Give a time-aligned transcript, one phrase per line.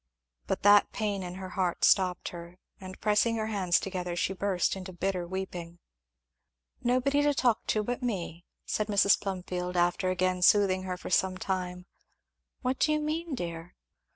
[0.47, 4.75] But that pain at her heart stopped her, and pressing her hands together she burst
[4.75, 5.77] into bitter weeping.
[6.83, 9.21] "Nobody to talk to but me?" said Mrs.
[9.21, 11.85] Plumfield after again soothing her for some time,
[12.63, 13.75] "what do you mean, dear?"